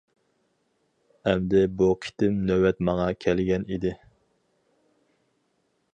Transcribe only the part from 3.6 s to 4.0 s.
ئىدى.